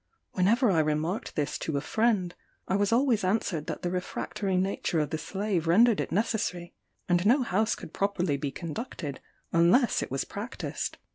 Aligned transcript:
Whenever 0.31 0.71
I 0.71 0.79
remarked 0.79 1.35
this 1.35 1.59
to 1.59 1.77
a 1.77 1.79
friend, 1.79 2.33
I 2.67 2.75
was 2.75 2.91
always 2.91 3.23
answered 3.23 3.67
that 3.67 3.83
the 3.83 3.91
refractory 3.91 4.57
nature 4.57 4.99
of 4.99 5.11
the 5.11 5.19
slave 5.19 5.67
rendered 5.67 5.99
it 5.99 6.11
necessary, 6.11 6.73
and 7.07 7.23
no 7.23 7.43
house 7.43 7.75
could 7.75 7.93
properly 7.93 8.35
be 8.35 8.49
conducted 8.51 9.19
unless 9.53 10.01
it 10.01 10.09
was 10.09 10.25
practised. 10.25 10.97